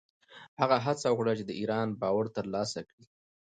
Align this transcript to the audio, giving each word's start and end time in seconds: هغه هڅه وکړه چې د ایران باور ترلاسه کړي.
هغه 0.59 0.77
هڅه 0.85 1.07
وکړه 1.11 1.31
چې 1.37 1.43
د 1.47 1.51
ایران 1.61 1.87
باور 2.01 2.25
ترلاسه 2.37 2.79
کړي. 2.89 3.03